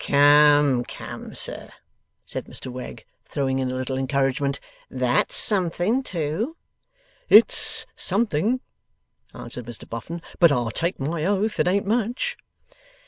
[0.03, 1.71] 'Come, come, sir,'
[2.25, 6.57] said Mr Wegg, throwing in a little encouragement, 'that's something, too.'
[7.29, 8.61] 'It's something,'
[9.35, 12.35] answered Mr Boffin, 'but I'll take my oath it ain't much.